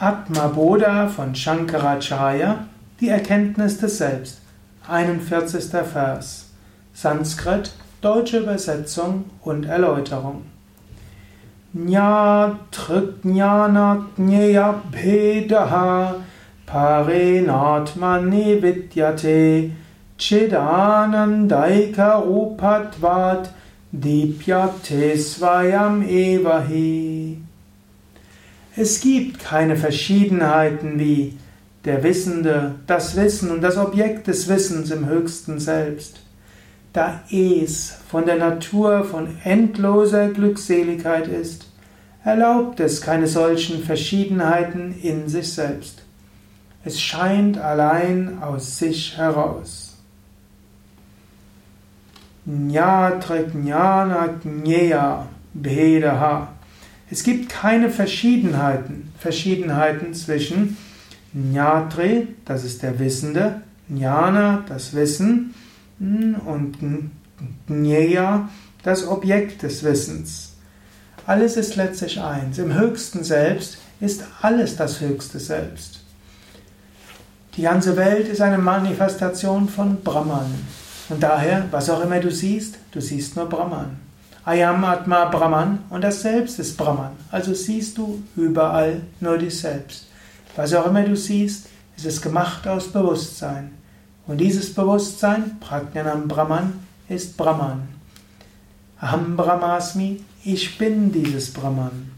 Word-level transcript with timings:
Atma 0.00 0.46
Bodha 0.46 1.08
von 1.08 1.34
Shankaracharya, 1.34 2.68
die 3.00 3.08
Erkenntnis 3.08 3.78
des 3.78 3.98
Selbst, 3.98 4.40
41. 4.86 5.70
Vers, 5.70 6.50
Sanskrit, 6.94 7.72
deutsche 8.00 8.38
Übersetzung 8.38 9.24
und 9.42 9.66
Erläuterung. 9.66 10.42
Jnana 11.74 14.06
Bhedaha 14.92 16.14
Parenatmani 16.64 18.62
Vidyate 18.62 19.72
Chidanandaika 20.16 22.18
Rupatvat 22.18 23.50
Dipyate 23.92 25.16
Svayam 25.16 26.02
Evahi 26.02 27.47
es 28.78 29.00
gibt 29.00 29.40
keine 29.40 29.76
Verschiedenheiten 29.76 31.00
wie 31.00 31.36
der 31.84 32.04
Wissende, 32.04 32.76
das 32.86 33.16
Wissen 33.16 33.50
und 33.50 33.60
das 33.60 33.76
Objekt 33.76 34.28
des 34.28 34.48
Wissens 34.48 34.92
im 34.92 35.06
höchsten 35.06 35.58
Selbst. 35.58 36.20
Da 36.92 37.20
es 37.30 37.96
von 38.08 38.24
der 38.24 38.36
Natur 38.36 39.04
von 39.04 39.36
endloser 39.42 40.28
Glückseligkeit 40.28 41.26
ist, 41.26 41.66
erlaubt 42.24 42.78
es 42.78 43.00
keine 43.00 43.26
solchen 43.26 43.82
Verschiedenheiten 43.82 44.94
in 45.02 45.28
sich 45.28 45.52
selbst. 45.52 46.02
Es 46.84 47.00
scheint 47.00 47.58
allein 47.58 48.40
aus 48.40 48.78
sich 48.78 49.16
heraus. 49.16 49.96
Jnatra 52.46 53.38
Jnana 53.38 54.38
Jnaya 54.44 55.26
Bhedaha 55.52 56.57
es 57.10 57.22
gibt 57.22 57.48
keine 57.48 57.90
Verschiedenheiten, 57.90 59.12
Verschiedenheiten 59.18 60.14
zwischen 60.14 60.76
Jnatri, 61.32 62.28
das 62.44 62.64
ist 62.64 62.82
der 62.82 62.98
Wissende, 62.98 63.62
Jnana, 63.88 64.64
das 64.68 64.94
Wissen, 64.94 65.54
hm, 65.98 66.36
und 66.44 66.78
Jnaya, 67.68 68.48
das 68.82 69.06
Objekt 69.06 69.62
des 69.62 69.82
Wissens. 69.82 70.54
Alles 71.26 71.56
ist 71.56 71.76
letztlich 71.76 72.20
eins. 72.20 72.58
Im 72.58 72.74
höchsten 72.74 73.24
Selbst 73.24 73.78
ist 74.00 74.24
alles 74.40 74.76
das 74.76 75.00
höchste 75.00 75.38
Selbst. 75.38 76.00
Die 77.56 77.62
ganze 77.62 77.96
Welt 77.96 78.28
ist 78.28 78.40
eine 78.40 78.58
Manifestation 78.58 79.68
von 79.68 80.02
Brahman. 80.02 80.54
Und 81.08 81.22
daher, 81.22 81.66
was 81.70 81.90
auch 81.90 82.02
immer 82.02 82.20
du 82.20 82.30
siehst, 82.30 82.78
du 82.92 83.00
siehst 83.00 83.36
nur 83.36 83.48
Brahman. 83.48 84.07
Ayam 84.48 84.82
Atma 84.82 85.26
Brahman 85.26 85.80
und 85.90 86.02
das 86.02 86.22
Selbst 86.22 86.58
ist 86.58 86.78
Brahman. 86.78 87.10
Also 87.30 87.52
siehst 87.52 87.98
du 87.98 88.22
überall 88.34 89.02
nur 89.20 89.36
dich 89.36 89.60
selbst. 89.60 90.06
Was 90.56 90.72
auch 90.72 90.86
immer 90.86 91.02
du 91.02 91.16
siehst, 91.16 91.66
ist 91.98 92.06
es 92.06 92.22
gemacht 92.22 92.66
aus 92.66 92.88
Bewusstsein. 92.90 93.72
Und 94.26 94.38
dieses 94.38 94.72
Bewusstsein, 94.72 95.58
Prajnanam 95.60 96.28
Brahman, 96.28 96.72
ist 97.10 97.36
Brahman. 97.36 97.88
Aham 98.98 99.36
Brahmasmi, 99.36 100.24
ich 100.42 100.78
bin 100.78 101.12
dieses 101.12 101.52
Brahman. 101.52 102.10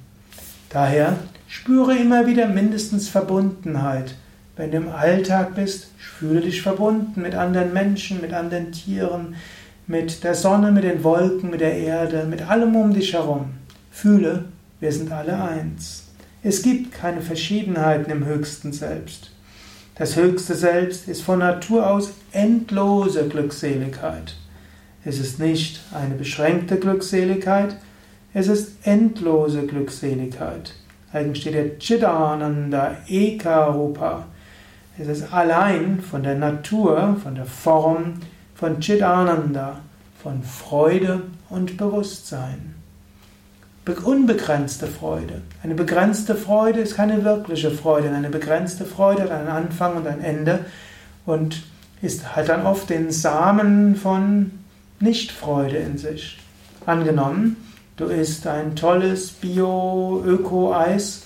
Daher 0.69 1.17
spüre 1.49 1.97
immer 1.97 2.29
wieder 2.29 2.47
mindestens 2.47 3.09
Verbundenheit. 3.09 4.15
Wenn 4.55 4.71
du 4.71 4.77
im 4.77 4.89
Alltag 4.89 5.57
bist, 5.57 5.89
fühle 5.99 6.43
dich 6.43 6.63
verbunden 6.63 7.23
mit 7.23 7.35
anderen 7.35 7.73
Menschen, 7.73 8.21
mit 8.21 8.33
anderen 8.33 8.71
Tieren, 8.71 9.35
mit 9.91 10.23
der 10.23 10.37
Sonne, 10.37 10.71
mit 10.71 10.85
den 10.85 11.03
Wolken, 11.03 11.51
mit 11.51 11.61
der 11.61 11.77
Erde, 11.77 12.25
mit 12.25 12.49
allem 12.49 12.77
um 12.77 12.95
dich 12.95 13.13
herum. 13.13 13.47
Fühle, 13.91 14.45
wir 14.79 14.93
sind 14.93 15.11
alle 15.11 15.43
eins. 15.43 16.05
Es 16.45 16.63
gibt 16.63 16.93
keine 16.93 17.21
Verschiedenheiten 17.21 18.09
im 18.09 18.25
höchsten 18.25 18.73
Selbst. 18.73 19.33
Das 19.97 20.15
höchste 20.15 20.55
Selbst 20.55 21.09
ist 21.09 21.23
von 21.23 21.41
Natur 21.41 21.91
aus 21.91 22.13
endlose 22.31 23.27
Glückseligkeit. 23.27 24.37
Es 25.05 25.19
ist 25.19 25.41
nicht 25.41 25.81
eine 25.93 26.15
beschränkte 26.15 26.77
Glückseligkeit, 26.77 27.77
es 28.33 28.47
ist 28.47 28.87
endlose 28.87 29.67
Glückseligkeit. 29.67 30.73
Eigentlich 31.13 31.41
steht 31.43 31.55
der 31.55 31.79
Chidananda 31.81 32.97
Ekarupa. 33.09 34.29
Es 34.97 35.09
ist 35.09 35.33
allein 35.33 36.01
von 36.01 36.23
der 36.23 36.37
Natur, 36.37 37.17
von 37.21 37.35
der 37.35 37.47
Form, 37.47 38.21
von 38.61 38.79
Chidananda, 38.79 39.81
von 40.23 40.43
Freude 40.43 41.23
und 41.49 41.79
Bewusstsein. 41.79 42.75
Unbegrenzte 44.05 44.87
Freude. 44.87 45.41
Eine 45.65 45.75
begrenzte 45.75 46.37
Freude 46.37 46.81
ist 46.81 46.95
keine 46.95 47.25
wirkliche 47.25 47.71
Freude. 47.73 48.11
Eine 48.11 48.29
begrenzte 48.29 48.85
Freude 48.85 49.23
hat 49.23 49.31
einen 49.33 49.49
Anfang 49.49 49.97
und 49.97 50.07
ein 50.07 50.21
Ende 50.21 50.67
und 51.25 51.63
ist, 52.03 52.37
hat 52.37 52.51
dann 52.51 52.67
oft 52.67 52.91
den 52.91 53.11
Samen 53.11 53.97
von 53.97 54.53
Nichtfreude 55.01 55.79
in 55.79 55.99
sich. 55.99 56.39
Angenommen, 56.85 57.57
du 57.97 58.05
isst 58.05 58.47
ein 58.47 58.77
tolles 58.77 59.33
Bio-Öko-Eis, 59.33 61.23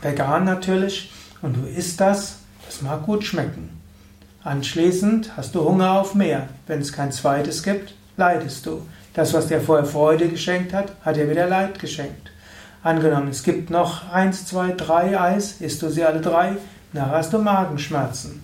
vegan 0.00 0.44
natürlich, 0.44 1.12
und 1.42 1.56
du 1.56 1.66
isst 1.66 2.00
das, 2.00 2.38
das 2.66 2.82
mag 2.82 3.04
gut 3.04 3.24
schmecken. 3.24 3.79
Anschließend 4.42 5.36
hast 5.36 5.54
du 5.54 5.64
Hunger 5.64 6.00
auf 6.00 6.14
mehr. 6.14 6.48
Wenn 6.66 6.80
es 6.80 6.94
kein 6.94 7.12
zweites 7.12 7.62
gibt, 7.62 7.94
leidest 8.16 8.64
du. 8.64 8.86
Das, 9.12 9.34
was 9.34 9.48
dir 9.48 9.60
vorher 9.60 9.84
Freude 9.84 10.28
geschenkt 10.28 10.72
hat, 10.72 10.92
hat 11.02 11.16
dir 11.16 11.28
wieder 11.28 11.46
Leid 11.46 11.78
geschenkt. 11.78 12.30
Angenommen, 12.82 13.28
es 13.28 13.42
gibt 13.42 13.68
noch 13.68 14.10
eins, 14.10 14.46
zwei, 14.46 14.72
drei 14.72 15.20
Eis, 15.20 15.60
isst 15.60 15.82
du 15.82 15.90
sie 15.90 16.04
alle 16.04 16.22
drei, 16.22 16.52
nachher 16.94 17.18
hast 17.18 17.34
du 17.34 17.38
Magenschmerzen. 17.38 18.42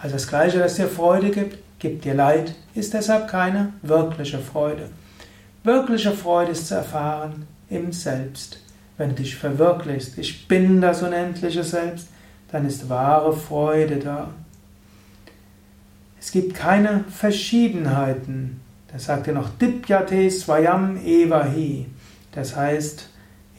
Also 0.00 0.14
das 0.14 0.28
Gleiche, 0.28 0.60
das 0.60 0.74
dir 0.76 0.86
Freude 0.86 1.30
gibt, 1.30 1.58
gibt 1.80 2.04
dir 2.04 2.14
Leid, 2.14 2.54
ist 2.74 2.94
deshalb 2.94 3.26
keine 3.28 3.72
wirkliche 3.82 4.38
Freude. 4.38 4.90
Wirkliche 5.64 6.12
Freude 6.12 6.52
ist 6.52 6.68
zu 6.68 6.76
erfahren 6.76 7.48
im 7.68 7.90
Selbst. 7.90 8.60
Wenn 8.96 9.08
du 9.08 9.16
dich 9.16 9.34
verwirklichst, 9.34 10.16
ich 10.18 10.46
bin 10.46 10.80
das 10.80 11.02
unendliche 11.02 11.64
Selbst, 11.64 12.06
dann 12.52 12.64
ist 12.64 12.88
wahre 12.88 13.32
Freude 13.36 13.96
da. 13.96 14.30
Es 16.26 16.32
gibt 16.32 16.56
keine 16.56 17.04
Verschiedenheiten. 17.08 18.60
Das 18.92 19.04
sagt 19.04 19.28
er 19.28 19.34
noch 19.34 19.48
Dipyate 19.48 20.28
Swayam 20.28 20.96
Evahi. 20.96 21.86
Das 22.32 22.56
heißt, 22.56 23.08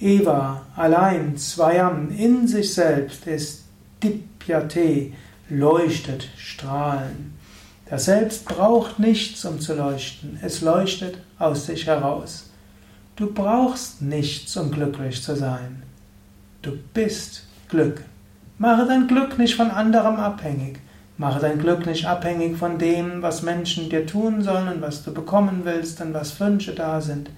Eva 0.01 0.66
allein, 0.75 1.38
Swayam 1.38 2.09
in 2.09 2.45
sich 2.45 2.73
selbst 2.73 3.25
ist 3.25 3.63
Dipyate, 4.03 5.13
leuchtet, 5.47 6.27
strahlen. 6.35 7.35
Das 7.89 8.03
Selbst 8.03 8.44
braucht 8.44 9.00
nichts, 9.00 9.45
um 9.45 9.61
zu 9.61 9.73
leuchten. 9.73 10.38
Es 10.41 10.59
leuchtet 10.59 11.19
aus 11.39 11.67
sich 11.67 11.88
heraus. 11.88 12.50
Du 13.16 13.33
brauchst 13.33 14.01
nichts, 14.01 14.57
um 14.57 14.72
glücklich 14.72 15.23
zu 15.23 15.38
sein. 15.38 15.83
Du 16.61 16.73
bist 16.94 17.45
Glück. 17.69 18.03
Mache 18.57 18.85
dein 18.85 19.07
Glück 19.07 19.38
nicht 19.39 19.56
von 19.56 19.72
anderem 19.72 20.17
abhängig. 20.17 20.81
Mache 21.17 21.39
dein 21.39 21.57
Glück 21.57 21.85
nicht 21.85 22.05
abhängig 22.05 22.57
von 22.57 22.78
dem, 22.78 23.22
was 23.22 23.41
Menschen 23.41 23.89
dir 23.89 24.05
tun 24.05 24.44
sollen 24.44 24.67
und 24.67 24.81
was 24.81 25.03
du 25.03 25.13
bekommen 25.13 25.61
willst 25.63 26.00
und 26.01 26.13
was 26.13 26.39
Wünsche 26.39 26.75
da 26.75 27.01
sind. 27.01 27.31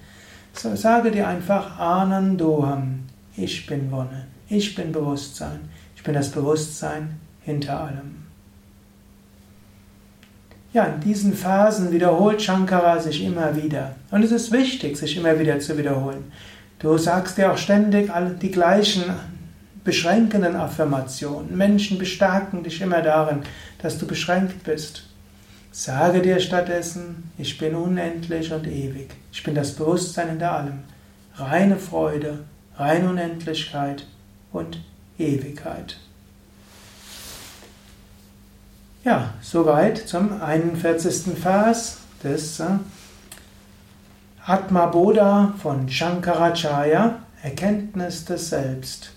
So, 0.52 0.76
sage 0.76 1.10
dir 1.10 1.26
einfach 1.26 1.78
Anandoham. 1.78 3.06
Ich 3.36 3.66
bin 3.66 3.90
Wonne. 3.90 4.26
Ich 4.48 4.74
bin 4.74 4.92
Bewusstsein. 4.92 5.60
Ich 5.96 6.02
bin 6.02 6.12
das 6.12 6.30
Bewusstsein 6.30 7.18
hinter 7.42 7.80
allem. 7.80 8.20
Ja, 10.72 10.84
in 10.84 11.00
diesen 11.00 11.34
Phasen 11.34 11.90
wiederholt 11.90 12.42
Shankara 12.42 13.00
sich 13.00 13.24
immer 13.24 13.56
wieder. 13.56 13.96
Und 14.10 14.22
es 14.22 14.30
ist 14.30 14.52
wichtig, 14.52 14.96
sich 14.96 15.16
immer 15.16 15.38
wieder 15.38 15.58
zu 15.58 15.76
wiederholen. 15.78 16.30
Du 16.78 16.96
sagst 16.96 17.38
dir 17.38 17.52
auch 17.52 17.58
ständig 17.58 18.10
die 18.40 18.50
gleichen 18.50 19.04
beschränkenden 19.84 20.56
Affirmationen. 20.56 21.56
Menschen 21.56 21.98
bestärken 21.98 22.62
dich 22.62 22.80
immer 22.80 23.02
darin, 23.02 23.40
dass 23.80 23.98
du 23.98 24.06
beschränkt 24.06 24.64
bist. 24.64 25.04
Sage 25.72 26.20
dir 26.20 26.40
stattdessen, 26.40 27.30
ich 27.38 27.56
bin 27.56 27.74
unendlich 27.74 28.52
und 28.52 28.66
ewig. 28.66 29.10
Ich 29.32 29.42
bin 29.42 29.54
das 29.54 29.72
Bewusstsein 29.72 30.30
hinter 30.30 30.52
allem. 30.52 30.80
Reine 31.36 31.76
Freude, 31.76 32.40
reine 32.76 33.08
Unendlichkeit 33.08 34.06
und 34.52 34.80
Ewigkeit. 35.18 35.96
Ja, 39.04 39.32
soweit 39.40 39.96
zum 39.96 40.42
41. 40.42 41.38
Vers 41.40 41.98
des 42.22 42.60
äh, 42.60 42.66
Atma 44.44 44.86
Bodha 44.86 45.54
von 45.62 45.88
Shankaracharya, 45.88 47.20
Erkenntnis 47.42 48.26
des 48.26 48.50
Selbst. 48.50 49.12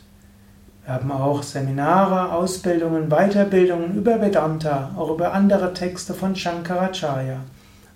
Wir 0.85 0.95
haben 0.95 1.11
auch 1.11 1.43
Seminare, 1.43 2.33
Ausbildungen, 2.33 3.09
Weiterbildungen 3.09 3.95
über 3.95 4.19
Vedanta, 4.19 4.91
auch 4.97 5.11
über 5.11 5.33
andere 5.33 5.73
Texte 5.73 6.13
von 6.13 6.35
Shankaracharya. 6.35 7.37